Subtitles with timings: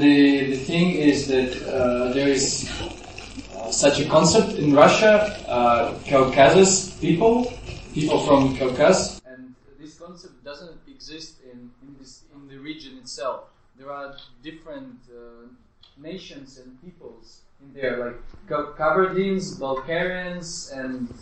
[0.00, 2.70] the, the thing is that uh, there is
[3.54, 7.52] uh, such a concept in Russia, uh, Caucasus people,
[7.94, 13.44] people from Caucasus, and this concept doesn't exist in, in, this, in the region itself.
[13.78, 15.48] There are different uh,
[15.98, 21.12] nations and peoples in there, like Kabardins, Balkarians, and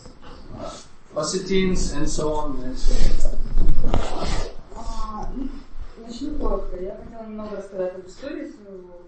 [0.57, 0.77] uh,
[1.15, 3.39] Ossetians, and so on and so
[4.77, 5.51] on.
[6.07, 6.77] Начну коротко.
[6.77, 8.53] Я хотела немного рассказать об истории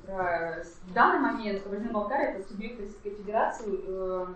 [0.06, 0.64] края.
[0.84, 4.27] В данный момент Кабардино-Балкария это субъект Российской Федерации, э,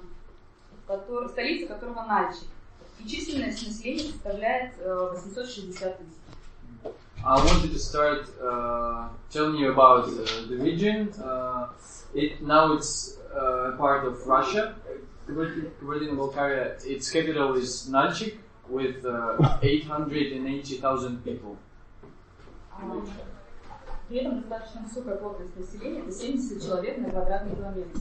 [0.86, 2.48] который, столица которого Нальчик.
[2.98, 6.14] И численность населения составляет э, 860 тысяч.
[7.22, 11.12] I wanted to start uh, telling you about uh, the region.
[11.22, 11.68] Uh,
[12.14, 14.74] it now it's uh, part of Russia.
[15.28, 16.82] Kabardino-Balkaria.
[16.86, 21.58] Its capital is Nalchik with uh, 880,000 people.
[24.08, 28.00] При этом достаточно высокая плотность населения, это 70 человек на квадратный километр.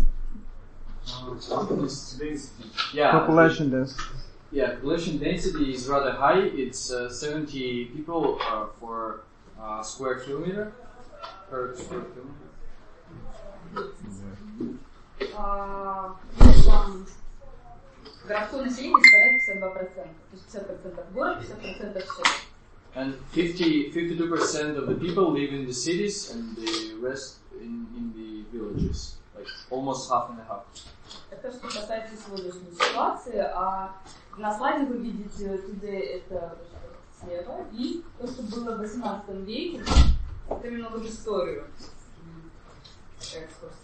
[2.94, 3.12] Yeah.
[3.14, 4.04] Population density.
[4.52, 6.50] Yeah, population density is rather high.
[6.54, 9.22] It's uh, 70 people uh, for
[9.60, 10.74] uh, square kilometer
[11.50, 12.50] per square kilometer.
[18.30, 19.94] городское население составляет 52%.
[19.94, 22.49] То есть 50% город, 50% все.
[22.95, 28.13] And 50, 52% of the people live in the cities and the rest in, in
[28.15, 29.17] the villages.
[29.35, 30.65] Like almost half and a half.
[31.31, 33.39] Это что касается сегодняшней ситуации.
[33.39, 33.97] А
[34.39, 36.57] на слайде вы видите, today это
[37.21, 39.83] слева, и то, что было в 18 веке,
[40.49, 41.67] это немного в историю.
[43.19, 43.75] Экскурс.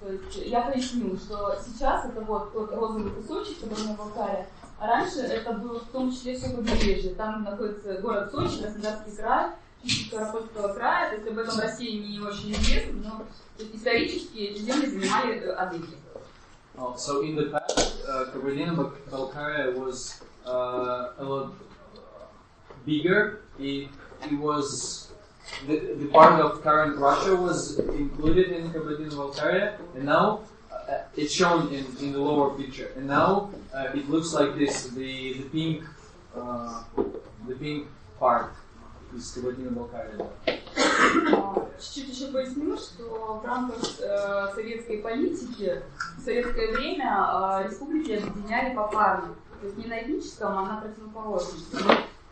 [0.00, 4.53] То есть я поясню, что сейчас это вот тот розовый кусочек, который на Балкаре, а
[4.79, 7.13] раньше это было в том числе все побережье.
[7.15, 9.51] Там находится город Сочи, Краснодарский край,
[10.11, 13.25] Карапольского края, то есть об этом России не очень известно, но
[13.59, 15.97] исторически эти земли занимали адыги.
[16.77, 21.53] Oh, so in the past, uh, Kabardino-Balkaria was uh, a lot
[22.85, 23.43] bigger.
[23.57, 23.87] It,
[24.29, 25.13] it was
[25.67, 30.41] the, the part of current Russia was included in Kabardino-Balkaria, and now
[31.15, 32.91] it's shown in, in the lower picture.
[32.95, 35.83] And now uh, it looks like this: the the pink
[36.35, 36.83] uh,
[37.47, 37.87] the pink
[38.19, 38.53] part
[39.15, 40.27] is Kabardino-Balkaria.
[41.77, 45.81] Чуть-чуть еще поясню, что в рамках э, советской политики
[46.17, 49.35] в советское время э, республики объединяли попарно.
[49.59, 51.77] То есть не на этническом, а на противоположности.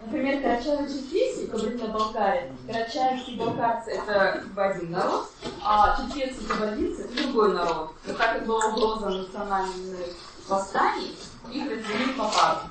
[0.02, 5.28] Например, карачаево-черкесии, Кабардино-Балкария, карачаевские балкарцы – это один народ,
[5.62, 7.90] а черкесцы и кабардинцы – это другой народ.
[8.06, 10.06] Но так как была угроза национальных
[10.48, 11.16] восстаний,
[11.52, 12.70] их разделили попарно.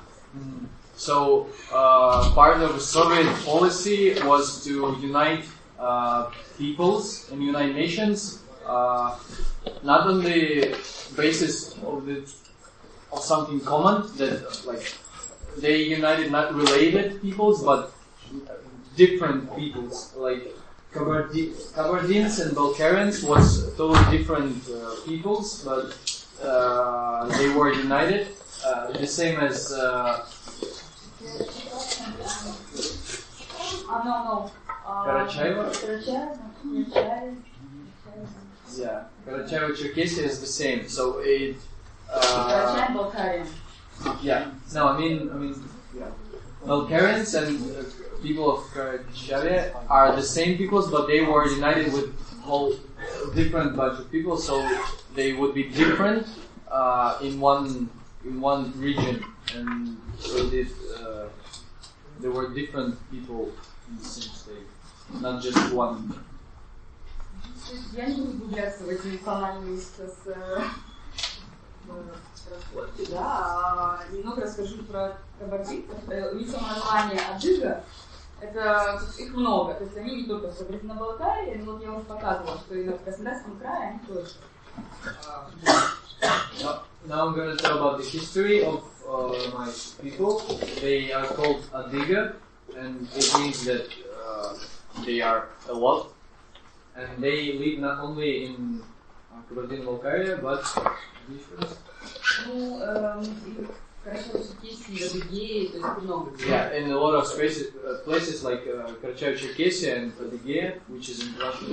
[0.96, 5.44] So, uh, part of the Soviet policy was to unite
[5.78, 9.16] uh, peoples and unite nations, uh,
[9.84, 10.74] not on the
[11.16, 12.28] basis of the
[13.10, 14.92] of something common that like
[15.57, 17.93] they united not related peoples, but
[18.95, 20.13] different peoples.
[20.15, 20.55] Like
[20.93, 25.97] Kabardins and Balkarians was totally different uh, peoples, but
[26.43, 28.27] uh, they were united.
[28.65, 29.71] Uh, the same as.
[29.71, 30.25] Uh,
[34.05, 34.51] no, no.
[38.75, 40.87] Yeah, Karachaiva Cherkessia is the same.
[40.87, 41.57] So it.
[42.11, 42.87] Uh,
[44.22, 44.50] yeah.
[44.74, 45.54] No, I mean, I mean,
[45.96, 46.06] yeah.
[46.66, 47.84] Bulgarians and uh,
[48.22, 52.12] people of Karachavia are the same peoples, but they were united with
[52.42, 52.74] whole
[53.34, 54.54] different bunch of people, so
[55.14, 56.26] they would be different
[56.70, 57.88] uh, in one
[58.24, 59.24] in one region,
[59.54, 60.68] and so did,
[60.98, 61.28] uh,
[62.20, 63.52] there were different people
[63.88, 64.68] in the same state,
[65.20, 66.14] not just one.
[67.92, 70.16] Я не буду углубляться в эти национальные сейчас
[72.51, 75.97] раскладки, да, а немного расскажу про кабардинцев.
[76.09, 77.83] Э, У них само название Адыга,
[78.41, 82.57] это их много, то есть они не только в Кабардино-Балкарии, но вот я уже показывала,
[82.57, 84.31] что и на Краснодарском крае они тоже.
[86.61, 89.69] Now, now I'm going to tell about the history of uh, my
[90.01, 90.41] people.
[90.81, 92.35] They are called Adiga,
[92.75, 93.87] and it means that
[94.25, 94.53] uh,
[95.05, 96.07] they are a lot.
[96.95, 98.81] And they live not only in
[106.45, 111.35] Yeah, in a lot of uh, places like uh, Karachay-Cherkessia and Adygea, which is in
[111.37, 111.65] Russia.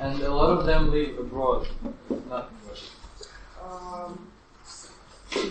[0.00, 1.68] And a lot of them live abroad,
[2.28, 2.90] not in Russia.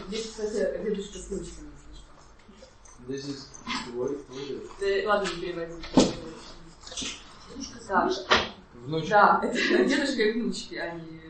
[0.08, 0.58] Здесь, кстати,
[3.08, 3.48] This is
[3.96, 4.50] what, what is
[4.82, 5.06] it?
[5.08, 5.54] Ладно, не
[8.90, 9.10] Внучка.
[9.10, 9.56] Да, это
[9.86, 11.22] дедушка и внучки, они...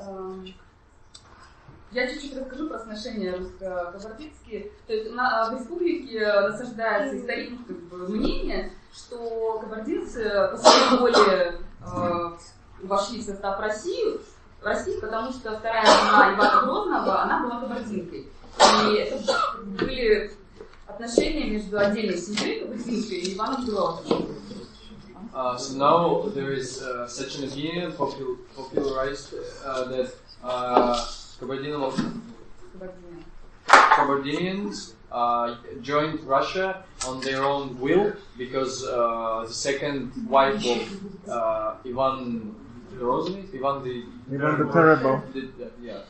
[0.00, 0.54] Эм,
[1.90, 4.70] Я чуть-чуть расскажу про сношения русско-кабардинские.
[4.86, 11.60] То есть на, в республике насаждается историческое как бы, мнение, что кабардинцы по своей воле
[11.80, 12.36] э,
[12.82, 14.20] вошли в состав России,
[14.62, 18.28] России, потому что вторая жена Ивана Грозного, она была кабардинкой.
[18.60, 19.18] И это
[19.64, 20.36] были
[20.96, 24.36] отношения между отдельной семьей Лабутинской и Иваном Белоусовым?
[25.34, 29.34] Uh, so now there is uh, such an opinion popul popularized
[29.66, 30.10] uh, that
[30.42, 30.96] uh,
[33.68, 41.74] Kabardinians uh, joined Russia on their own will because uh, the second wife of uh,
[41.84, 42.54] Ivan
[42.94, 45.22] Grozny, Ivan the Ivan the Terrible,
[45.82, 46.00] yeah,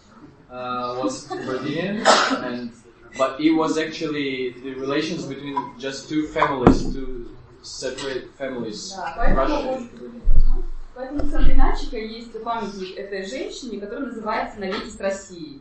[0.48, 2.06] uh, was Kabardinian
[2.44, 2.70] and
[3.18, 9.88] but it was actually the relations between just two families, two separate families, поэтому Russia.
[10.94, 15.60] Поэтому у Сан-Винальчика есть памятник этой женщине, который называется «Навеки с Россией».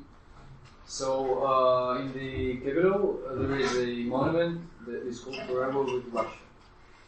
[0.88, 6.06] So uh, in the capital uh, there is a monument that is called Forever with
[6.14, 6.40] Russia.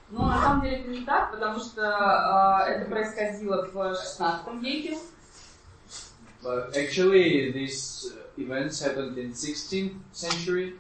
[0.10, 4.98] Но на самом деле это не так, потому что э, это происходило в 16 веке.
[6.42, 10.75] But actually, uh, events happened in 16th century.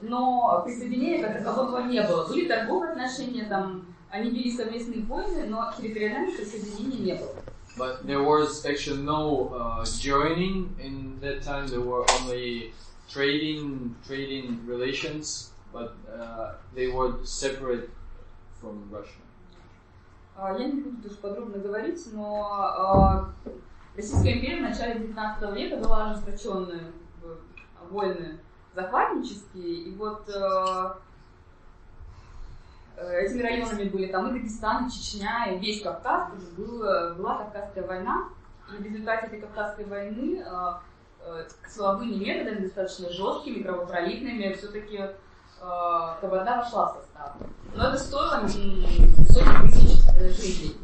[0.00, 2.26] Но присоединения как такового не было.
[2.28, 7.34] Были торговые отношения, там, они вели совместные войны, но территориального присоединения не было.
[7.78, 11.66] But there was actually no uh, joining in that time.
[11.68, 12.74] There were only
[13.08, 17.88] trading, trading relations, but uh, they were separate
[18.60, 19.20] from Russia.
[20.36, 23.32] А, Я не буду тоже подробно говорить, но а,
[23.97, 27.39] Российская империя в начале 19 века была ожесточенные бы,
[27.89, 28.37] войны
[28.75, 30.93] захватнические, и вот э,
[32.97, 37.87] э, этими районами были там и Дагестан, и Чечня, и весь Кавказ, было, была Кавказская
[37.87, 38.29] война,
[38.71, 40.71] и в результате этой Кавказской войны э,
[41.21, 45.09] э, силовыми методами, достаточно жесткими, кровопролитными, все-таки э,
[45.59, 47.35] Кабарда вошла в состав.
[47.73, 50.77] Но это стоило сотни тысяч э, жизней.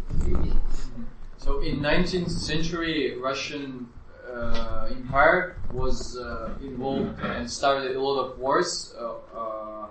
[1.43, 3.89] So in 19th century, Russian
[4.25, 9.87] uh, empire was uh, involved and started a lot of wars uh, uh,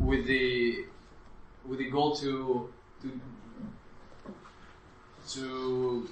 [0.00, 0.86] with the
[1.66, 2.72] with the goal to
[3.02, 3.20] to
[5.32, 6.08] to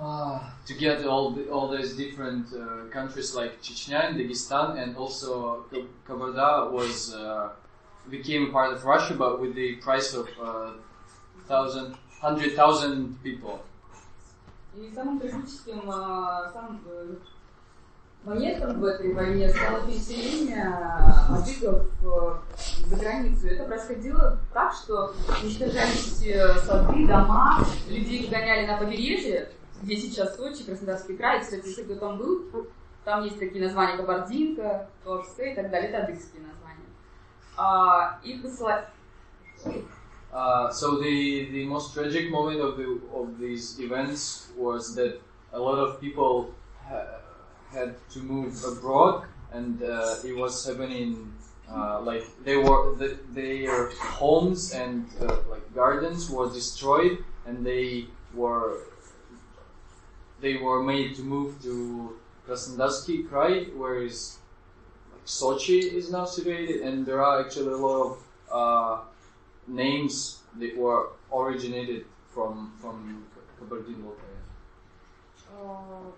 [0.00, 4.96] uh, to get all the, all these different uh, countries like Chechnya and Dagestan, and
[4.96, 7.50] also Ka- Kabarda was uh,
[8.08, 10.28] became part of Russia, but with the price of
[11.48, 13.60] thousand hundred thousand people.
[14.74, 17.14] И самым трагическим, а, самым э,
[18.24, 20.68] моментом в этой войне стало переселение
[21.30, 23.46] адыгов э, за границу.
[23.46, 29.50] Это происходило так, что уничтожались э, сады, дома, людей гоняли на побережье,
[29.82, 31.40] где сейчас Сочи, Краснодарский край.
[31.40, 32.66] Кстати, если кто там был,
[33.04, 35.88] там есть такие названия Кабардинка, Туапсе и так далее.
[35.90, 36.86] Это адыгские названия.
[37.56, 38.84] А, их посылали...
[40.36, 45.18] Uh, so the, the most tragic moment of the of these events was that
[45.54, 46.52] a lot of people
[46.86, 47.20] ha-
[47.70, 51.32] had to move abroad, and uh, it was happening
[51.72, 53.88] uh, like they were the, their
[54.20, 58.80] homes and uh, like gardens were destroyed, and they were
[60.42, 64.36] they were made to move to Krasnodarsky Krai, where is
[65.10, 68.18] like Sochi is now situated, and there are actually a lot of
[68.52, 69.15] uh,
[69.67, 73.25] names that were originated from from
[73.59, 74.41] Kabardino-Balkaria.
[75.53, 76.11] А,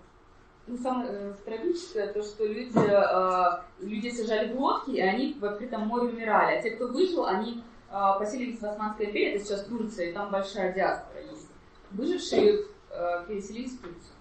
[0.66, 5.44] Ну, самое э, трагическое, то, что люди, э, люди сажали в лодки, и они в
[5.44, 6.56] открытом море умирали.
[6.56, 10.30] А те, кто выжил, они э, поселились в Османской империи, это сейчас Турция, и там
[10.30, 11.48] большая диаспора есть.
[11.90, 14.14] Выжившие э, переселились в Турцию.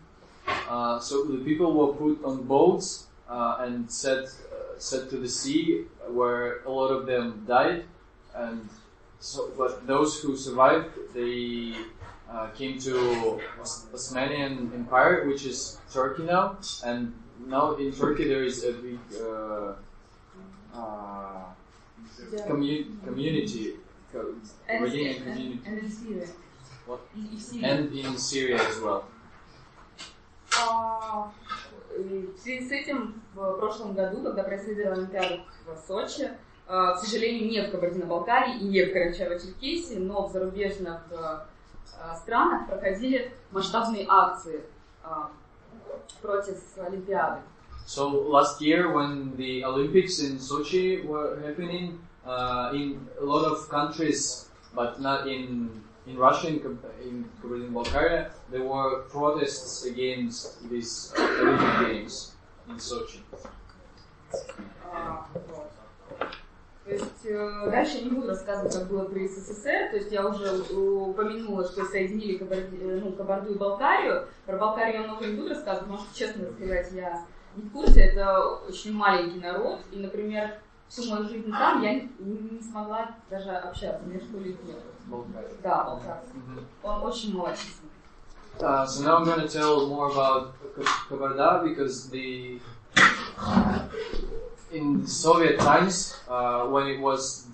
[0.70, 5.28] Uh, so the people were put on boats uh, and set uh, set to the
[5.30, 7.86] sea, where a lot of them died,
[8.36, 8.68] and
[9.20, 11.76] so but those who survived, they
[12.30, 17.14] uh, came to Os- Osmanian Empire, which is Turkey now, and
[17.48, 19.74] now in Turkey there is a big uh,
[20.74, 21.46] uh,
[22.48, 23.76] commu- community,
[24.12, 24.36] co-
[24.68, 26.28] And, Armenian and, community, and in Syria.
[26.86, 27.00] What?
[27.16, 27.64] И, и в Сирии.
[27.66, 29.04] and in Syria as well.
[30.60, 31.32] А,
[31.98, 36.38] и В связи с этим в прошлом году, когда происходила Олимпиада в Сочи, а,
[36.69, 41.47] к сожалению, не в Кабардино-Балкарии и не в Карачаево-Черкесии, но в зарубежных а,
[42.17, 44.63] странах проходили масштабные акции
[45.03, 45.31] а,
[46.21, 47.41] против Олимпиады.
[47.87, 53.67] So last year, when the Olympics in Sochi were happening, uh, in a lot of
[53.71, 55.71] countries, but not in
[56.07, 56.61] in Russia, in,
[57.03, 62.33] in Kabardino-Balkaria, there were protests against these uh, Olympic Games
[62.69, 63.21] in Sochi.
[64.93, 65.58] А, вот.
[66.89, 69.91] То есть э, дальше я не буду рассказывать, как было при СССР.
[69.91, 74.27] То есть я уже упомянула, что соединили Кабарди- э, ну, Кабарду и Болгарию.
[74.47, 77.27] Про Болгарию я много не буду рассказывать, потому что, честно сказать, я
[77.57, 78.01] не в курсе.
[78.01, 79.81] Это очень маленький народ.
[79.93, 84.75] И, например, всю мою жизнь там я не, не смогла даже общаться между людьми.
[85.11, 85.57] Bulgaria.
[85.63, 86.23] Да, Болгар.
[86.33, 86.65] Mhm.
[86.85, 87.93] Он очень малочисленный.
[88.61, 90.55] Uh, so now I'm going to tell more about
[91.09, 92.59] Kabarda because the
[94.71, 97.47] in Soviet times uh, when it was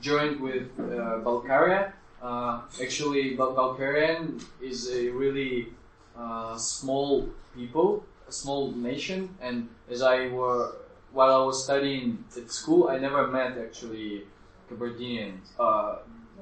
[0.00, 1.92] joined with uh, Bulgaria,
[2.22, 5.68] uh, actually Bul- Bulgarian is a really
[6.16, 10.72] uh, small people, a small nation, and as I were
[11.12, 14.26] while I was studying at school, I never met actually
[14.70, 15.96] Kabardinians, uh,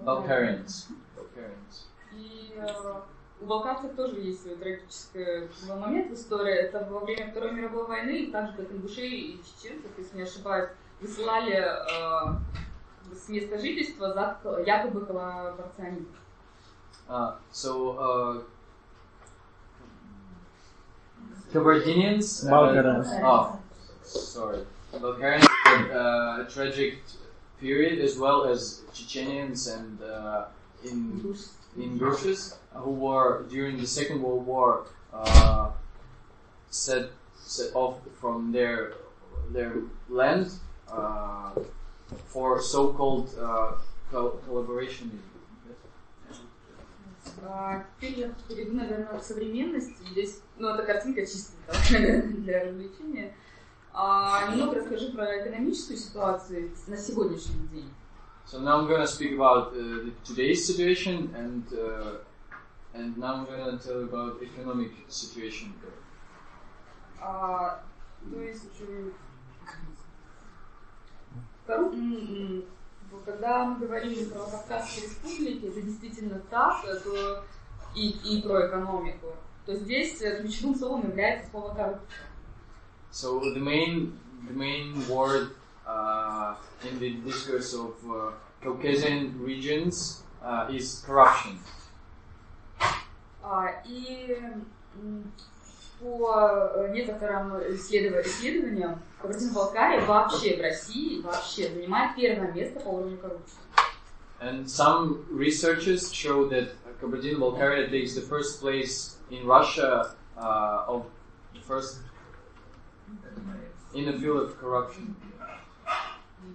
[0.04, 0.88] Bulgarians.
[1.16, 1.84] Bulgarians.
[3.40, 6.54] У балкарцев тоже есть свой трагический момент в истории.
[6.54, 10.70] Это во время Второй мировой войны, так же как ингушей и чеченцев, если не ошибаюсь,
[11.00, 16.08] высылали э, с места жительства за якобы коллаборационизм.
[17.08, 18.42] Uh, so, uh,
[21.52, 22.44] Kabardinians.
[22.44, 23.58] uh, oh,
[24.02, 24.66] sorry.
[24.92, 26.98] Bulgarians had uh, a tragic
[27.58, 30.46] period as well as Chechenians and uh,
[30.84, 35.71] in Ингуш- in Rushes who were during the Second World War uh,
[36.69, 38.93] set set off from their
[39.51, 39.73] their
[40.09, 40.47] land
[40.87, 41.51] uh,
[42.27, 43.73] for so-called uh,
[44.11, 45.19] col- collaborationism.
[47.45, 49.95] А, Теперь я перейду, наверное, к современности.
[50.11, 53.33] Здесь, ну, эта картинка чисто да, для развлечения.
[53.93, 57.89] А, немного расскажу про экономическую ситуацию на сегодняшний день.
[58.47, 59.75] So now I'm going to speak about uh,
[60.05, 62.17] the, today's situation, and uh,
[62.93, 65.73] and now I'm going to tell about economic situation.
[67.19, 67.81] А,
[68.29, 69.09] то есть, э,
[71.65, 72.13] кору- м,
[72.57, 72.65] м,
[73.11, 77.43] вот когда мы говорим про Кавказские республики, это действительно так, э, то
[77.95, 79.27] и, и про экономику,
[79.65, 82.27] то здесь э, ключевым словом является слово коррупция.
[83.11, 85.53] So the main the main word uh,
[86.85, 91.57] in the discourse of uh, Caucasian regions uh, is corruption.
[93.41, 94.37] А, и
[94.95, 95.31] м,
[95.99, 103.17] по э, некоторым исследова- исследованиям Кабардино-Балкария вообще в России вообще занимает первое место по уровню
[103.17, 103.57] коррупции.
[104.41, 106.71] And some researchers show that
[107.01, 111.05] Kabardino-Balkaria takes the first place in Russia uh, of
[111.53, 111.99] the first
[113.93, 115.15] in the field of corruption.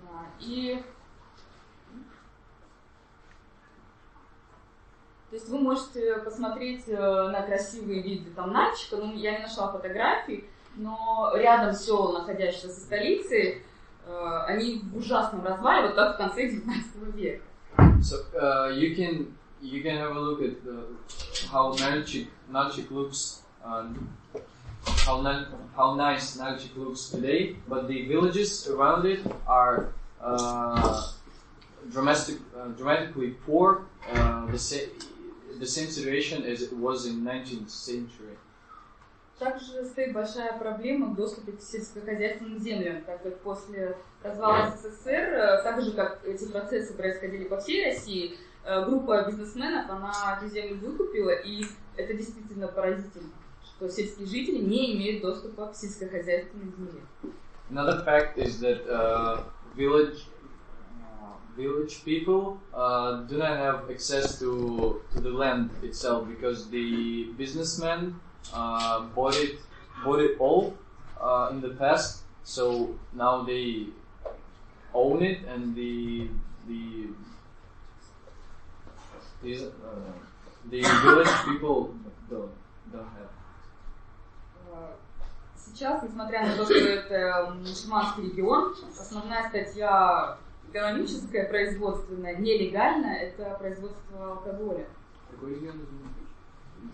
[0.01, 0.83] Да, И
[5.33, 9.71] то есть вы можете посмотреть э, на красивые виды там Нальчика, ну я не нашла
[9.71, 13.63] фотографий, но рядом сел, находящиеся со столицей,
[14.05, 17.43] э, они в ужасном развале, вот так в конце 19 века.
[17.99, 20.85] So uh, you can you can have a look at the,
[21.51, 24.09] how Nalchik Nalchik looks, um,
[24.85, 31.11] how Nal, how nice Nalchik looks today, but the villages around it are uh,
[31.91, 33.85] dramatic, uh, dramatically poor.
[34.11, 34.89] Uh, the sa-
[35.59, 38.37] the same situation as it was in 19th century.
[39.39, 45.63] Также стоит большая проблема в доступе к сельскохозяйственным землям, так как после развала СССР, э,
[45.63, 50.77] так же как эти процессы происходили по всей России, э, группа бизнесменов, она эту землю
[50.77, 51.65] выкупила, и
[51.97, 53.29] это действительно поразительно,
[53.82, 57.00] что сельские жители не имеют доступа к сельскохозяйственной земле.
[57.70, 59.42] Another fact is that uh,
[59.76, 60.26] village
[61.02, 67.32] uh, village people uh, do not have access to to the land itself because the
[67.36, 68.18] businessmen
[68.54, 69.60] uh, bought it
[70.04, 70.74] bought it all
[71.20, 72.22] uh, in the past.
[72.44, 73.88] So now they
[74.94, 76.28] own it, and the
[76.66, 77.08] the
[79.42, 79.68] these, uh,
[80.70, 81.94] the village people
[82.30, 82.50] don't
[82.92, 83.30] don't have.
[85.55, 90.37] Сейчас, несмотря на то, что это мусульманский регион, основная статья
[90.71, 94.85] экономическая, производственная, нелегальная, это производство алкоголя.
[95.31, 95.81] Какой регион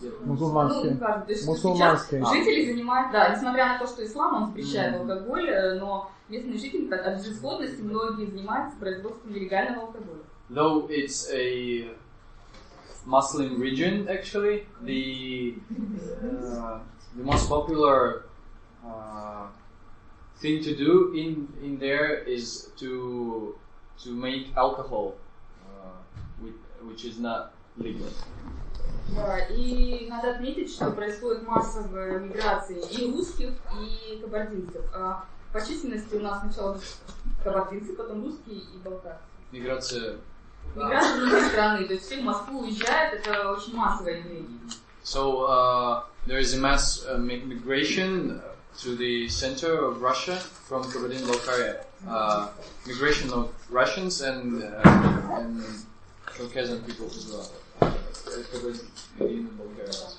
[0.02, 0.98] Ну, Мусульманский.
[0.98, 2.20] кажется, то есть Мусульманский.
[2.20, 6.58] сейчас жители занимают, да, несмотря на то, что ислам, он запрещает алкоголь, э, но местные
[6.58, 10.20] жители от безысходности многие занимаются производством нелегального алкоголя.
[10.52, 11.90] though it's a
[13.06, 15.56] Muslim region, actually, the
[16.22, 16.80] uh,
[17.16, 18.25] the most popular
[18.86, 19.48] uh,
[20.38, 23.56] thing to do in in there is to
[24.04, 25.16] to make alcohol,
[25.66, 25.98] uh,
[26.42, 28.08] which, which is not legal.
[29.16, 34.86] Да, и надо отметить, что происходит массовая миграция и русских, и кабардинцев.
[34.94, 36.80] А по численности у нас сначала
[37.44, 39.24] кабардинцы, потом русские и балкарцы.
[39.51, 40.18] Миграция.
[40.75, 44.60] Миграция внутри страны, то есть все в Москву уезжают, это очень массовое явление.
[45.09, 48.41] So uh, there is a mass uh, mi- migration
[48.83, 51.85] to the center of Russia from Kabardino-Balkaria.
[52.09, 52.49] Uh,
[52.87, 55.62] migration of Russians and uh, and
[56.26, 57.50] Caucasian people as well.
[57.83, 57.93] Uh,
[58.53, 60.14] Kabardino-Balkaria.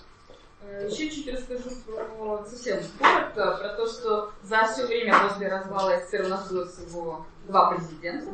[0.68, 6.00] Э, Еще чуть расскажу про совсем коротко, про то, что за все время после развала
[6.00, 8.32] СССР у нас было всего два президента,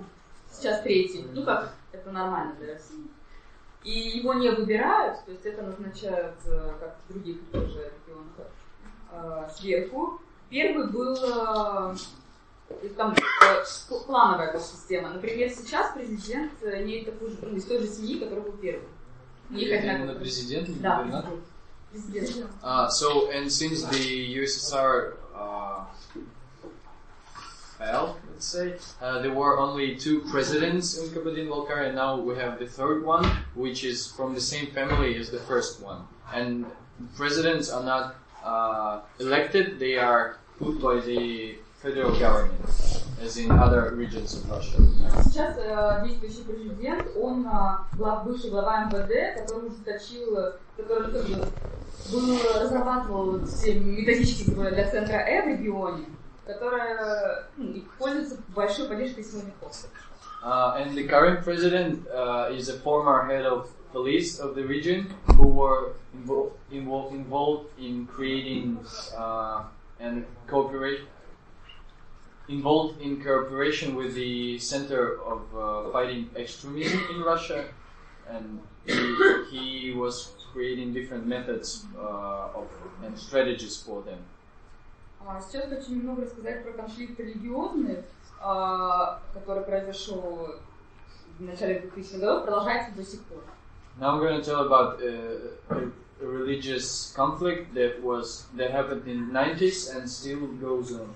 [0.49, 3.05] сейчас третий, ну как, это нормально для России.
[3.86, 8.48] И его не выбирают, то есть это назначают, э, как в других тоже регионах,
[9.12, 10.20] э, сверху.
[10.50, 11.94] Первый был э,
[12.96, 13.14] там
[14.06, 15.10] плановая такая система.
[15.10, 18.54] Например, сейчас президент имеет такую же, ну, из той же семьи, который был
[19.78, 21.32] одна- именно президент, не Да, губернатор?
[21.92, 22.50] президент.
[22.64, 25.84] Uh, so, and since the USSR uh,
[27.78, 32.59] fell, let's say, uh, there were only two presidents in Kabardino-Balkaria, and now we have
[32.59, 36.01] the third one, which is from the same family as the first one.
[36.33, 36.65] And
[37.15, 42.61] presidents are not uh, elected, they are put by the federal government,
[43.21, 44.77] as in other regions of Russia.
[45.23, 51.25] Сейчас э, действующий президент, он э, глав- бывший глава МВД, который ужесточил, э, который как
[51.25, 51.45] бы
[52.11, 56.05] был, разрабатывал вот все методички как бы, для центра Э в регионе,
[56.45, 59.89] которая ну, и пользуется большой поддержкой силовых хостов.
[60.43, 65.13] Uh, and the current president uh, is a former head of police of the region
[65.37, 68.79] who were invo- invo- involved in creating
[69.15, 69.63] uh,
[69.99, 71.01] and cooperate
[72.49, 77.65] involved in cooperation with the Center of uh, Fighting Extremism in Russia,
[78.27, 79.15] and he,
[79.51, 82.67] he was creating different methods uh, of,
[83.03, 84.19] and strategies for them.
[85.28, 88.04] А Сейчас хочу немного рассказать про конфликт религиозный,
[88.40, 90.54] а, который произошел
[91.38, 93.42] в начале 2000-х годов, продолжается до сих пор.
[93.98, 99.30] Now I'm going to tell about uh, a, religious conflict that was that happened in
[99.32, 101.08] 90s and still goes on.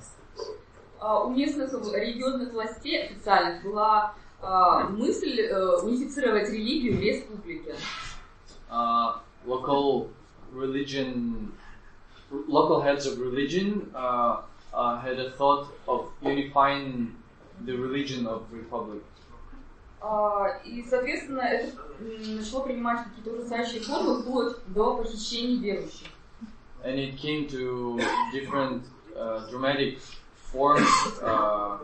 [0.99, 7.75] А, У местных религиозных властей официальных была а, мысль э, унифицировать религию в республике.
[8.71, 10.09] Uh, local
[10.53, 11.53] religion,
[12.48, 14.42] local heads of religion uh,
[14.74, 17.16] uh, had a thought of unifying
[17.66, 19.02] the religion of republic.
[20.02, 26.08] А, И, соответственно, это м, начало принимать какие-то ужасающие формы вплоть до похищений верующих.
[26.84, 28.00] and it came to
[28.32, 28.84] different
[29.18, 29.98] uh, dramatic
[30.52, 30.86] forms,
[31.24, 31.78] uh,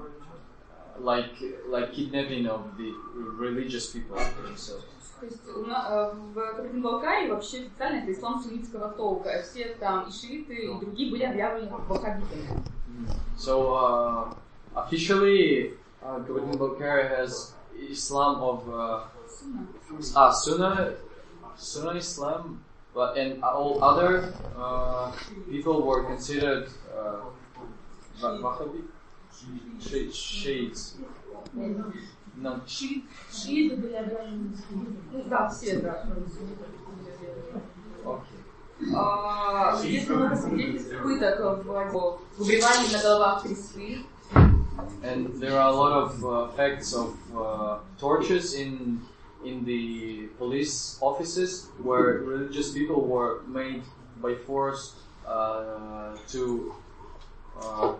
[1.00, 1.34] like
[1.70, 2.92] like kidnapping of the
[3.40, 4.86] religious people themselves.
[5.20, 9.30] То есть у на- э, в Кабардино-Балкарии вообще официально это ислам суннитского толка.
[9.30, 12.48] а Все там и шииты, и другие были объявлены ваххабитами.
[13.38, 14.34] So uh,
[14.76, 19.04] officially, uh, Kabardino-Balkaria has Islam of uh,
[20.16, 20.94] ah Sunna,
[21.58, 22.60] Sunna Islam,
[22.94, 25.12] but and all other uh,
[25.50, 27.22] people were considered uh,
[28.22, 28.82] Wa- Wahhabi,
[29.80, 30.96] Shi- Shiites.
[32.38, 34.54] Not Шииты были обязаны
[35.12, 36.08] Ну да, все, да.
[38.06, 38.42] okay.
[38.96, 44.06] А, Есть много свидетельств пыток в в выбривании на головах кресты.
[45.04, 49.02] And there are a lot of uh, facts of uh, tortures in
[49.44, 53.84] in the police offices where religious people were made
[54.22, 54.94] by force
[55.28, 56.74] uh, to
[57.60, 57.94] uh,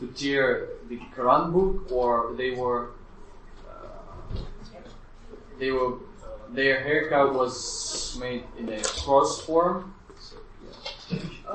[0.00, 2.90] to tear the Quran book, or they were
[3.68, 4.38] uh,
[5.58, 5.98] they were
[6.50, 9.94] their haircut was made in a cross form.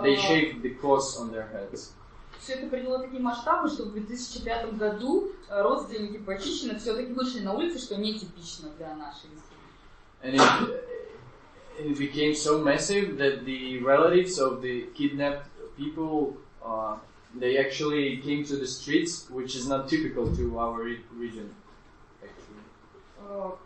[0.03, 1.93] They shaved the cross on their heads.
[2.39, 7.53] Все это приняло такие масштабы, что в 2005 году э, родственники похищенных все-таки вышли на
[7.53, 9.59] улицы, что нетипично для нашей республики.
[10.23, 10.89] and it,
[11.79, 16.97] it became so massive that the relatives of the kidnapped people uh,
[17.38, 21.48] they actually came to the streets, which is not typical to our re- region.
[22.22, 23.58] Actually,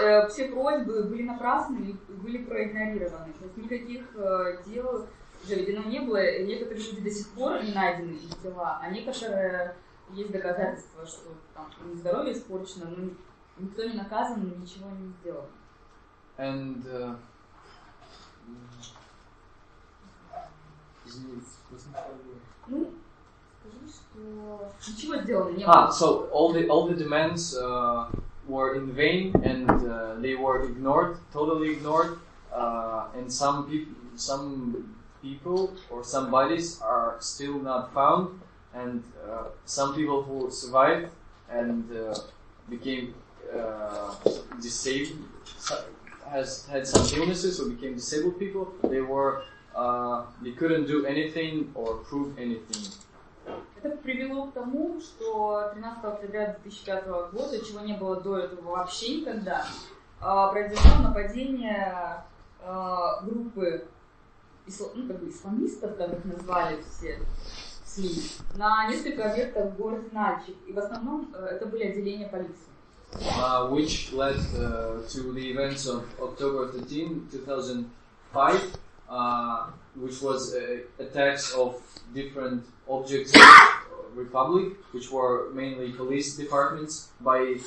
[0.00, 3.32] Э, Все просьбы были напрасны и были проигнорированы.
[3.34, 5.06] То есть никаких э, дел
[5.44, 6.40] заведено не было.
[6.42, 9.74] Некоторые люди до сих пор не найдены их тела, а некоторые
[10.12, 13.16] есть доказательства, что там здоровье испорчено, но ни-
[13.58, 15.48] никто не наказан, ничего не сделано.
[16.38, 17.14] and uh,
[22.67, 22.91] Ну,
[23.61, 23.93] Скажи,
[24.79, 25.91] что ничего сделано не Ah, было.
[25.91, 28.07] so all the all the demands uh,
[28.47, 32.17] were in vain and uh, they were ignored, totally ignored.
[32.53, 38.39] Uh, and some people, some people or some bodies are still not found,
[38.73, 41.09] and uh, some people who survived
[41.49, 42.15] and uh,
[42.69, 43.13] became
[43.53, 44.13] uh,
[44.61, 45.19] disabled
[46.29, 48.73] has had some illnesses or became disabled people.
[48.83, 49.43] They were
[49.74, 52.92] uh, they couldn't do anything or prove anything.
[53.82, 59.20] Это привело к тому, что 13 октября 2005 года, чего не было до этого вообще
[59.20, 59.66] никогда,
[60.20, 62.22] а, произошло нападение
[62.62, 63.86] а, группы
[64.66, 67.18] исла- ну, как бы исламистов, как их назвали все
[67.86, 68.10] СМИ,
[68.56, 70.54] на несколько объектов в городе Нальчик.
[70.68, 72.66] И в основном это были отделения полиции.
[73.12, 78.60] uh, which led uh, to the events of October 13, 2005,
[79.09, 81.75] uh, which was uh, attacks of
[82.13, 83.41] different objects of
[84.15, 87.57] the Republic, which were mainly police departments by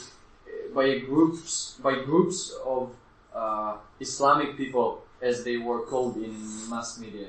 [0.74, 2.90] by groups by groups of
[3.35, 6.35] uh, Islamic people, as they were called in
[6.70, 7.29] mass media.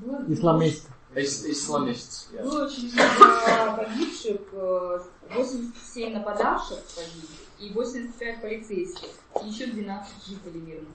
[0.00, 0.84] Было- Исламист.
[1.16, 2.28] Is- Islamists.
[2.34, 2.42] Yeah.
[2.42, 5.00] Было очень много погибших, э,
[5.34, 7.28] 87 нападавших погибли
[7.58, 9.08] и 85 полицейских,
[9.42, 10.88] и еще 12 жителей мирных.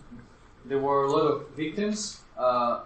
[0.68, 2.22] There were a lot of victims.
[2.38, 2.82] Uh,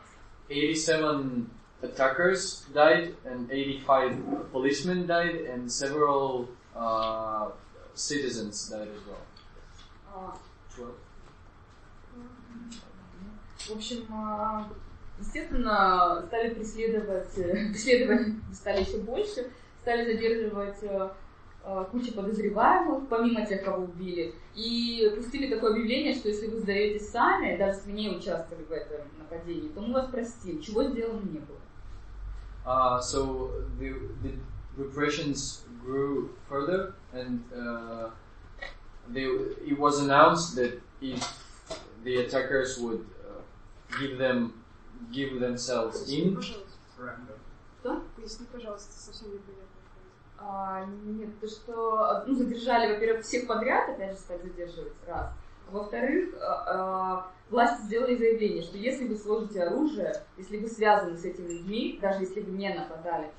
[0.50, 1.50] 87
[1.82, 7.50] attackers died, and 85 policemen died, and several uh,
[7.94, 9.26] citizens died as well.
[10.14, 10.38] А,
[10.74, 10.96] Twelve.
[13.60, 14.70] В общем, а,
[15.20, 20.78] естественно, стали преследовать, э, преследования стали еще больше, стали задерживать
[21.65, 27.11] э, кучу подозреваемых, помимо тех, кого убили, и пустили такое объявление, что если вы сдаетесь
[27.11, 31.23] сами, даже если вы не участвовали в этом нападении, то мы вас простим, чего сделано
[31.23, 31.59] не было.
[32.65, 34.33] Uh, so the, the
[34.77, 38.11] repressions grew further, and uh,
[39.09, 39.25] they,
[39.67, 41.21] it was announced that if
[42.05, 44.53] the attackers would uh, give them
[45.11, 46.39] give themselves in,
[47.83, 49.82] Поясни, пожалуйста, совсем непонятно.
[50.45, 55.31] А, нет, то что ну, задержали, во-первых, всех подряд, опять же, стали задерживать, раз.
[55.71, 61.25] Во-вторых, а, а, власти сделали заявление, что если вы сложите оружие, если вы связаны с
[61.25, 63.31] этими людьми, даже если вы не нападали,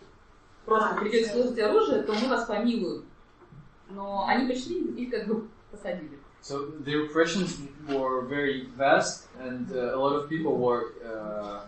[0.65, 3.05] просто А, придете сложить оружие, то мы вас помилуем.
[3.89, 6.19] Но они пришли и как бы посадили.
[6.41, 11.61] So the repressions were very vast, and uh, a lot of people were uh,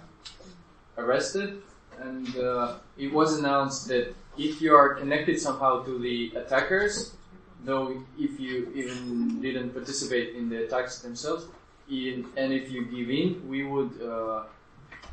[0.98, 1.62] arrested.
[1.98, 7.16] And uh, it was announced that if you are connected somehow to the attackers,
[7.64, 11.48] though if you even didn't participate in the attacks themselves,
[11.90, 14.44] in, and if you give in, we would uh,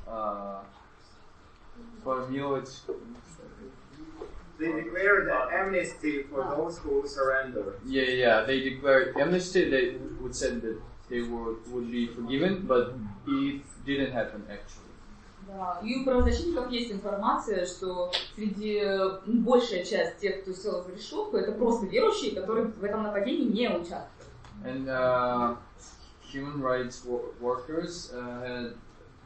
[0.08, 0.60] uh,
[2.04, 2.68] it.
[4.58, 7.78] They declared amnesty for those who surrender.
[7.84, 8.42] Yeah, yeah.
[8.42, 9.68] They declared amnesty.
[9.68, 10.80] They would said that
[11.10, 12.94] they were, would be forgiven, but
[13.26, 14.91] it didn't happen actually.
[15.54, 15.80] Да.
[15.82, 18.82] И у правозащитников есть информация, что среди
[19.26, 23.44] ну, большая часть тех, кто сел за решетку, это просто верующие, которые в этом нападении
[23.44, 24.08] не участвуют.
[24.64, 25.56] And uh,
[26.32, 28.72] human rights wo- workers uh,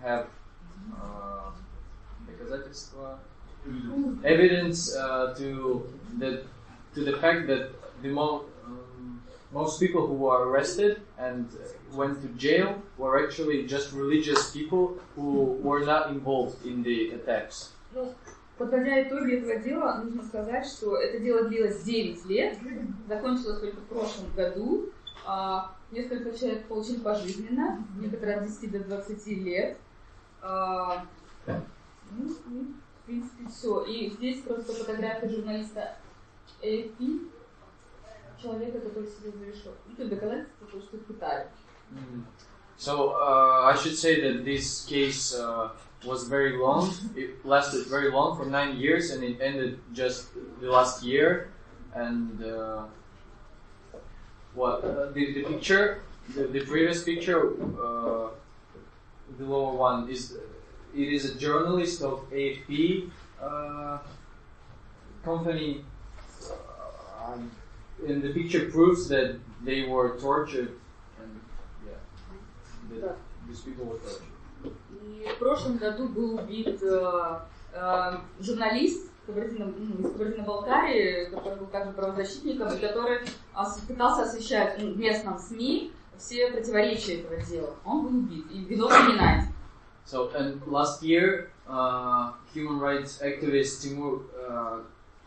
[0.03, 0.27] have
[0.95, 1.53] uh,
[2.27, 3.19] доказательства,
[4.25, 5.87] evidence uh, to
[6.19, 6.45] the
[6.95, 7.71] to the fact that
[8.03, 8.47] the mo- um,
[9.56, 11.50] most people who were arrested and
[11.94, 17.74] went to jail were actually just religious people who were not involved in the attacks.
[17.94, 18.14] Ну,
[18.58, 22.58] подводя итоги этого дела, нужно сказать, что это дело длилось 9 лет,
[23.08, 24.90] закончилось только в прошлом году.
[25.26, 29.78] А, несколько человек получили пожизненно, некоторые от 10 до 20 лет.
[30.42, 31.06] А,
[31.46, 32.74] ну, и,
[33.04, 33.84] в принципе, все.
[33.84, 35.96] И здесь просто фотография журналиста
[36.62, 37.30] AFP,
[38.46, 39.74] человека, который сидел за решеткой.
[39.88, 41.48] Ну, то есть доказательство того, что их пытали.
[42.78, 45.70] So uh, I should say that this case uh,
[46.04, 46.90] was very long.
[47.16, 51.52] It lasted very long for nine years, and it ended just the last year.
[51.94, 52.86] And uh,
[54.56, 56.02] what uh, the, the picture,
[56.34, 58.30] the, the previous picture, uh,
[59.38, 60.38] the lower one is
[60.96, 63.10] it is a journalist of AFP
[63.42, 64.00] uh,
[65.24, 65.84] company,
[66.50, 67.38] uh,
[68.07, 70.73] And the picture proves that they were tortured
[71.21, 71.41] and
[71.87, 73.17] yeah, that
[73.49, 74.33] these people were tortured.
[75.03, 77.41] И в прошлом году был убит э,
[77.73, 83.21] э, журналист Кабардино- ну, из Кабардино-Балкарии, который был также правозащитником, и который
[83.89, 87.75] пытался освещать ну, местном СМИ все противоречия этого дела.
[87.85, 89.53] Он был убит, и виновный не найден.
[90.07, 94.79] So and last year uh, human rights activist Timur uh,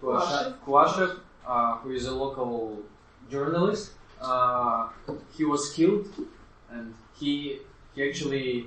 [0.02, 1.20] Kuashev,
[1.82, 2.78] who is a local
[3.30, 3.92] journalist.
[4.22, 4.90] Uh,
[5.36, 6.08] he was killed,
[6.72, 7.60] and he
[7.96, 8.66] he actually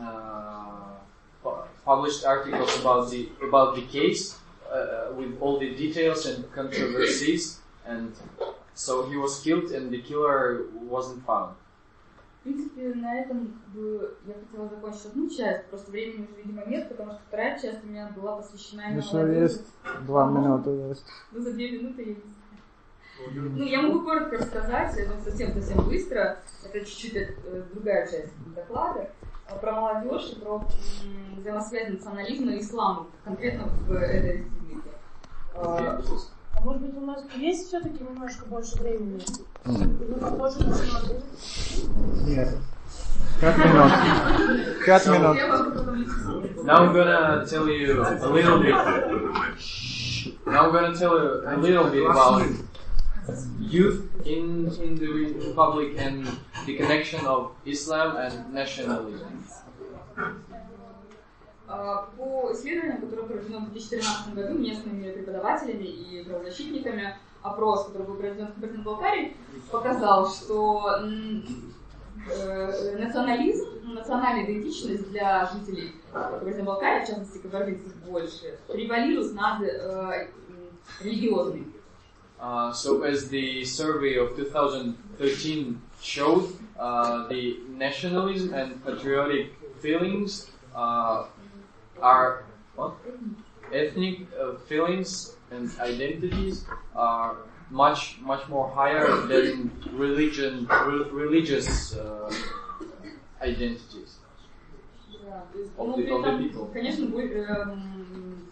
[0.00, 0.98] uh,
[1.84, 4.36] published articles about the about the case
[4.70, 8.12] uh, with all the details and controversies, and
[8.74, 11.54] so he was killed, and the killer wasn't found.
[12.48, 16.64] В принципе, на этом как бы, я хотела закончить одну часть, просто времени уже, видимо,
[16.64, 19.40] нет, потому что вторая часть у меня была посвящена именно Еще молодежи.
[19.42, 19.66] есть
[20.06, 21.04] два минуты есть.
[21.30, 22.14] Ну, за две минуты я не
[23.34, 23.50] знаю.
[23.54, 29.10] Ну, я могу коротко рассказать, ну, совсем-совсем быстро, это чуть-чуть э, другая часть доклада,
[29.50, 30.64] э, про молодежь и про
[31.36, 34.90] взаимосвязь национализма и ислама, конкретно в этой республике.
[36.57, 39.21] Э, А может быть у нас есть все-таки немножко больше времени?
[39.65, 41.21] Мы попозже посмотрим.
[42.25, 42.57] Нет.
[43.41, 43.91] Пять минут.
[44.85, 45.35] Пять минут.
[45.37, 46.63] я могу потом объяснить.
[46.63, 48.75] Now I'm gonna tell you a little bit.
[50.45, 52.43] Now I'm gonna tell you a little bit about
[53.59, 56.27] youth in in the republic and
[56.65, 59.43] the connection of Islam and nationalism.
[61.68, 68.14] А, По исследованию, которое проведено в 2013 году местными преподавателями и правозащитниками, опрос, который был
[68.14, 69.36] проведен в Кабардино-Балкарии,
[69.70, 70.96] показал, что
[72.30, 80.28] э, национализм, национальная идентичность для жителей Кабардино-Балкарии, в частности кабардинцев больше, превалирует над э,
[81.02, 81.66] религиозной.
[82.40, 89.50] Uh, so as the survey of 2013 showed, uh, the nationalism and patriotic
[89.82, 91.24] feelings uh,
[92.01, 92.43] are
[92.75, 92.93] what?
[93.71, 97.37] ethnic uh, feelings and identities are
[97.69, 102.29] much much more higher than religion re- religious uh,
[103.41, 104.19] identities.
[105.23, 106.73] Да, то есть, Of ну, the- при of the этом, people.
[106.73, 108.49] конечно, будет, эм,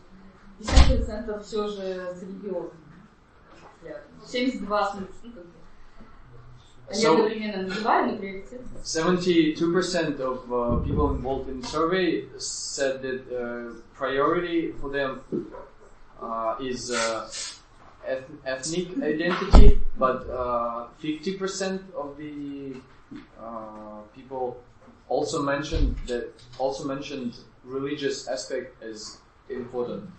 [0.60, 2.72] 50% все же с религиозным
[3.82, 4.04] взглядом.
[4.26, 5.65] 72 ну, как бы, они
[6.93, 15.21] so, 72% of uh, people involved in the survey said that uh, priority for them
[16.23, 17.29] uh, is uh,
[18.07, 22.77] eth ethnic identity, but uh, 50% of the
[23.41, 24.63] uh, people
[25.09, 29.19] also mentioned that also mentioned religious aspect as
[29.49, 30.11] important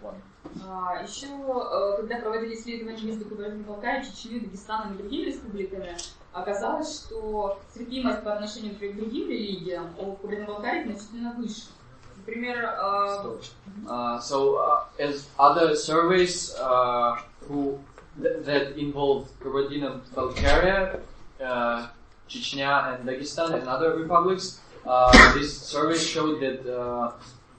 [0.00, 0.20] one.
[0.66, 5.96] А, еще, э, когда проводили исследования между Кабардино-Балкарией, Чечней, Дагестаном и другими республиками,
[6.32, 11.68] оказалось, что терпимость по отношению к другим религиям у Кабардино-Балкарии значительно выше.
[12.16, 12.76] Например,
[13.88, 17.16] Uh, so, uh, as other surveys uh,
[17.48, 17.78] who
[18.20, 21.00] th- that involve Kabardino-Balkaria,
[21.42, 21.86] uh,
[22.28, 27.12] Chechnya, and Dagestan, and other republics, uh, this survey showed that uh,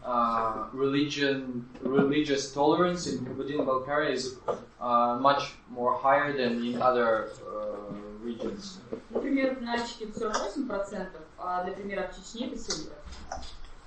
[0.04, 4.36] uh, religion, religious tolerance in Kabardino-Balkaria is
[4.80, 8.78] uh, much more higher than in other uh, regions.
[9.10, 12.90] например, в Нальчике 48%, а, например, в Чечне это 7%.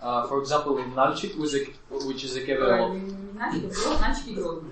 [0.02, 3.78] Uh, for example, in Nalchik, which is a, which is a Э, capital Не Нальчик,
[3.86, 4.72] а Нальчик и Грозный.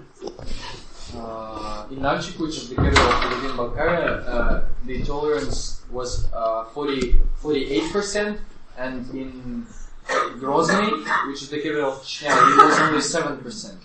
[1.13, 6.63] Uh, in Nalchik, which is the capital of Kabardino Balkaria, uh, the tolerance was uh,
[6.73, 8.39] 40, 48%,
[8.77, 9.65] and in
[10.08, 13.76] Grozny, which is the capital of Chechnya, it was only 7%.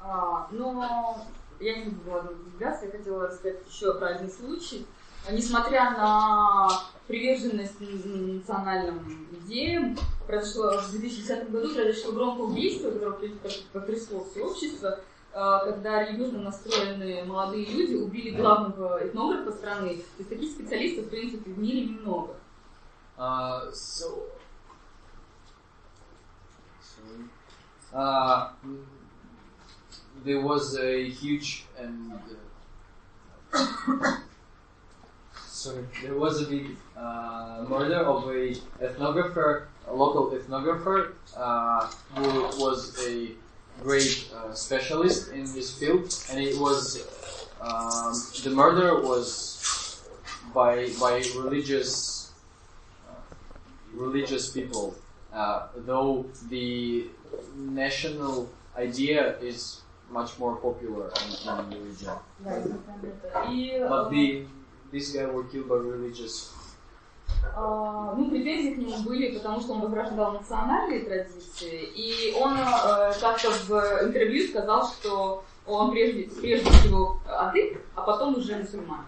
[0.00, 1.26] А, но
[1.58, 4.86] я не буду углубляться, я хотела рассказать еще про один случай.
[5.26, 6.68] А, Несмотря на
[7.08, 9.96] приверженность национальным идеям,
[10.26, 13.32] произошло в 2010 году произошло громкое убийство, которое
[13.72, 15.00] потрясло все общество,
[15.32, 19.96] а, когда религиозно настроенные молодые люди убили главного этнографа страны.
[19.96, 22.34] То есть таких специалистов, в принципе, в мире немного.
[23.18, 24.35] Uh, so.
[27.92, 28.50] Uh,
[30.24, 32.12] there was a huge and
[33.52, 34.18] uh,
[35.46, 42.42] sorry, there was a big uh, murder of a ethnographer, a local ethnographer, uh, who
[42.62, 43.30] was a
[43.82, 47.06] great uh, specialist in this field, and it was
[47.60, 48.12] um,
[48.44, 50.02] the murder was
[50.54, 52.32] by by religious
[53.94, 54.94] religious people,
[55.36, 57.04] uh, though the
[57.56, 61.88] national idea is much more popular in, in.
[63.52, 64.46] И, But the
[64.92, 66.52] these guys were killed by religious.
[67.54, 73.12] А, ну, претензии к нему были, потому что он возрождал национальные традиции, и он э,
[73.20, 79.06] как-то в интервью сказал, что он прежде, прежде всего адык, а потом уже мусульман.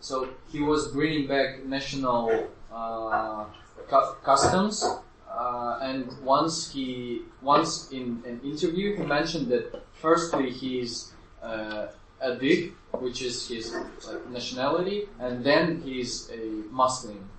[0.00, 3.44] So he was bringing back national uh,
[3.88, 4.84] cu- customs
[5.31, 11.13] uh, and once he once in an interview he mentioned that firstly he's
[11.43, 11.87] uh,
[12.19, 13.71] a Dig, which is his
[14.07, 17.29] like nationality, and then he's a Muslim.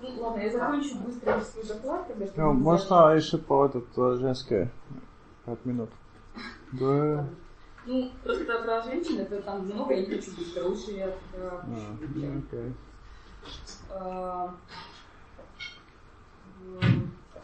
[0.00, 3.16] Ну ладно, я закончу быстро свой доклад, когда что Ну, мы можно сделали.
[3.18, 4.70] еще по этот э, женское.
[5.44, 5.90] Пять минут.
[6.72, 7.26] Да.
[7.84, 11.08] Ну, просто про женщин, это там много, я не хочу быстро, лучше я...
[11.08, 12.72] э, А, окей.
[13.90, 14.56] э, м,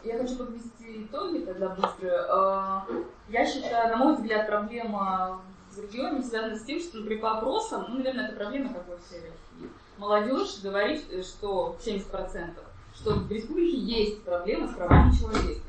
[0.04, 2.86] Я хочу подвести итоги тогда быстро.
[2.88, 5.40] Э, Я считаю, на мой взгляд, проблема
[5.72, 9.20] в регионе связана с тем, что, например, по опросам, ну, наверное, это проблема такой всей
[9.20, 9.70] России.
[9.98, 12.58] Молодежь говорит, э, что 70%,
[12.94, 15.60] что в республике есть проблема с правами человека.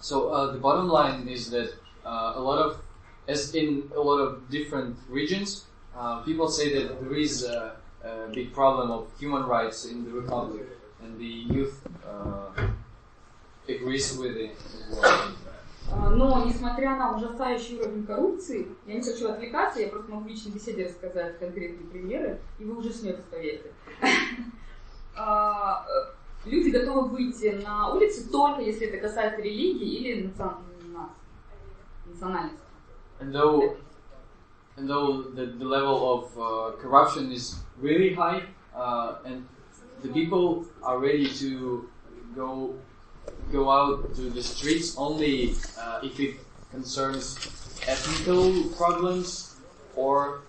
[0.00, 1.70] So uh, the bottom line is that
[2.04, 2.76] uh, a lot of,
[3.26, 5.64] as in a lot of different regions,
[5.96, 10.10] uh, people say that there is a, a big problem of human rights in the
[10.10, 10.66] republic,
[11.04, 12.50] and the youth uh,
[13.68, 15.32] agrees with it as well.
[15.92, 20.28] А, Но, несмотря на ужасающий уровень коррупции, я не хочу отвлекаться, я просто могу в
[20.28, 23.70] личной беседе рассказать конкретные примеры, и вы уже смеетесь, поверьте.
[25.16, 26.14] А, э,
[26.44, 30.32] Люди готовы выйти на улицы только если это касается религии или
[32.06, 32.60] национальности.
[33.20, 33.76] And though,
[34.76, 38.42] and though the, the level of uh, corruption is really high,
[38.74, 39.46] uh, and
[40.04, 41.88] the people are ready to
[42.36, 42.74] go
[43.50, 46.34] go out to the streets only uh, if it
[46.70, 47.38] concerns
[47.88, 49.56] ethnical problems
[49.96, 50.42] or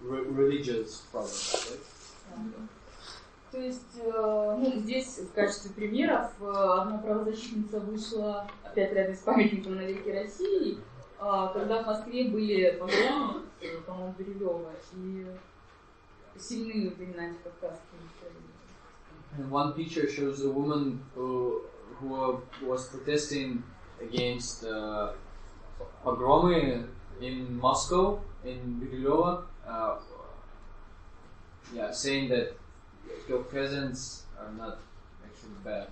[0.00, 1.66] re- religious problems.
[1.70, 1.80] right?
[3.50, 9.18] То есть, э, ну, здесь в качестве примеров э, одна правозащитница вышла опять рядом с
[9.18, 10.78] памятником на реке России,
[11.18, 15.26] э, когда в Москве были погромы, э, по-моему, Бирюлева, и
[16.38, 18.49] сильные антикавказские настроения.
[19.36, 21.62] And one picture shows a woman who
[21.98, 23.62] who was protesting
[24.00, 25.12] against uh,
[26.04, 26.86] pogromy
[27.20, 29.44] in Moscow in Biryulyovo.
[29.66, 29.96] Uh,
[31.74, 32.56] yeah, saying that
[33.28, 34.78] Caucasians are not
[35.24, 35.88] actually bad.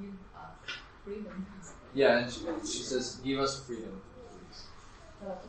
[0.00, 0.62] Give us
[1.04, 1.46] freedom.
[1.94, 4.00] Yeah, and she, she says, "Give us freedom."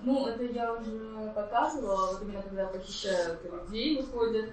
[0.04, 4.50] Ну, это я уже показывала, вот именно когда похищают людей, выходят.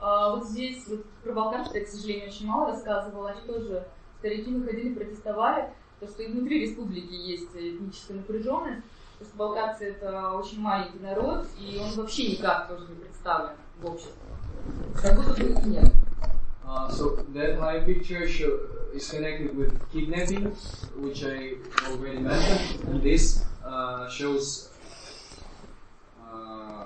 [0.00, 3.30] А, вот здесь, вот про балканцев я, к сожалению, очень мало рассказывала.
[3.30, 3.86] Они тоже,
[4.18, 5.68] старики выходили, протестовали,
[6.00, 8.82] то, что и внутри республики есть этническая напряженность,
[9.18, 13.86] потому что балканцы это очень маленький народ, и он вообще никак тоже не представлен в
[13.86, 14.12] обществе.
[15.00, 15.92] Как будто бы их нет.
[16.64, 18.58] Uh, so that my picture show,
[18.94, 20.54] is connected with kidnapping,
[20.96, 21.54] which I
[21.88, 24.70] already mentioned, and this uh, shows
[26.20, 26.84] uh,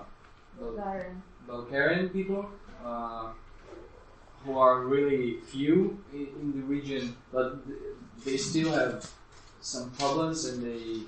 [0.58, 1.22] Bulgarian.
[1.46, 2.50] Bulgarian people
[2.84, 3.28] uh,
[4.44, 7.78] who are really few in, in the region, but th-
[8.24, 9.08] they still have
[9.60, 11.02] some problems and they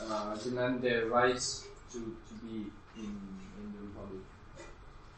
[0.00, 3.10] uh, demand their rights to, to be in,
[3.58, 4.22] in the republic.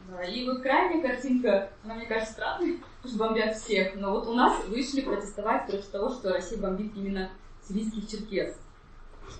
[0.09, 3.95] Да, и вот крайняя картинка, она мне кажется странной, потому что бомбят всех.
[3.95, 7.31] Но вот у нас вышли протестовать против того, что Россия бомбит именно
[7.67, 8.55] сирийских черкес.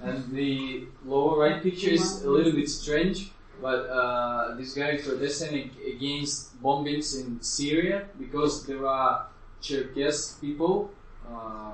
[0.01, 5.71] And the lower right picture is a little bit strange, but uh, these guys protesting
[5.87, 9.27] against bombings in Syria because there are
[9.61, 10.91] Cherkess people,
[11.29, 11.71] uh,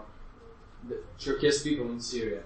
[0.88, 2.44] the Cherkess people in Syria.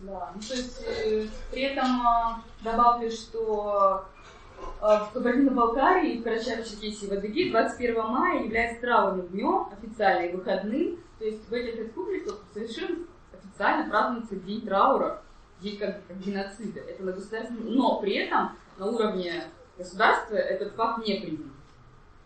[0.00, 4.04] Да, ну, то есть э, при этом э, добавлю, что
[4.82, 10.98] э, в Кабардино-Балкарии и в Карачаево-Черкесии в Адыгее 21 мая является траурным днем, официальным выходным.
[11.18, 12.96] То есть в этих республиках совершенно
[13.54, 15.20] официально празднуется день траура,
[15.60, 16.80] день как, как геноцида.
[16.80, 17.74] Это на государственном...
[17.74, 19.44] Но при этом на уровне
[19.78, 21.50] государства этот факт не признан.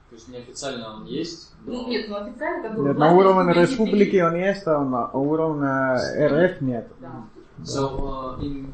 [0.09, 1.53] То есть неофициально он есть.
[1.64, 2.85] но- Ну нет, ну официально как бы...
[2.88, 5.97] Нет, на уровне республики он есть, а на уровне
[6.29, 6.91] РФ нет.
[7.01, 7.25] Да.
[7.64, 8.73] So uh, in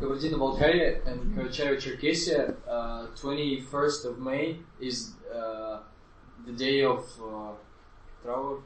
[0.00, 5.78] Kabardino-Balkaria and Karachaevo-Cherkessia, uh, 21st of May is uh,
[6.44, 7.52] the day of uh,
[8.24, 8.58] trauer,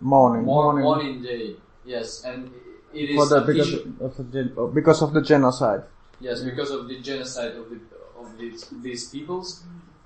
[0.00, 0.44] Morning.
[0.46, 0.84] Mor- morning.
[0.84, 1.56] morning day.
[1.85, 2.51] Yes, and
[2.93, 4.05] it is For the, because, official.
[4.05, 5.83] of the, gen- because of the genocide.
[6.19, 7.79] Yes, because of the genocide of the
[8.19, 9.63] of these these peoples,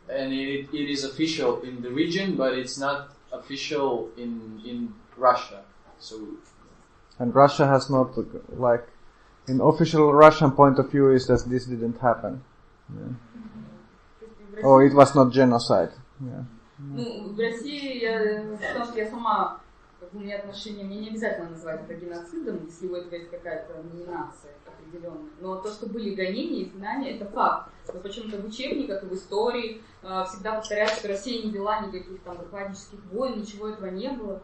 [0.09, 5.63] and it, it is official in the region, but it's not official in in Russia.
[5.99, 6.15] So
[7.19, 8.17] And Russia has not,
[8.57, 8.85] like,
[9.47, 12.41] in official Russian point of view is that this didn't happen.
[12.89, 13.13] Yeah.
[14.19, 15.91] То есть в России- Oh, it was not genocide.
[16.19, 16.43] Yeah.
[16.79, 18.17] Ну, в России я,
[18.59, 19.59] потому что я сама
[20.06, 23.82] Как у меня отношение, мне не обязательно называть это геноцидом, если у этого есть какая-то
[23.82, 25.32] номинация определенная.
[25.40, 27.70] Но то, что были гонения, изгнания, это факт.
[27.92, 32.22] Но почему-то в учебниках и в истории э, всегда повторяют, что Россия не вела никаких
[32.22, 34.42] там графологических войн, ничего этого не было.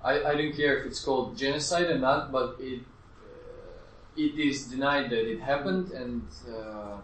[0.00, 4.66] I, I don't care if it's called genocide or not, but it uh, it is
[4.66, 6.98] denied that it happened, and uh,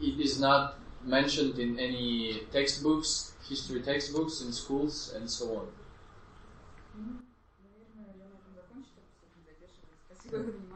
[0.00, 0.74] it is not
[1.04, 5.66] mentioned in any textbooks, history textbooks in schools, and so on.
[10.32, 10.69] Mm-hmm.